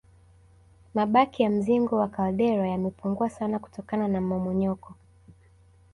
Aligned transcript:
Mabaki 0.93 1.43
ya 1.43 1.49
mzingo 1.49 1.97
wa 1.97 2.07
kaldera 2.07 2.67
yamepungua 2.67 3.29
sana 3.29 3.59
kutokana 3.59 4.07
na 4.07 4.21
mmomonyoko 4.21 4.95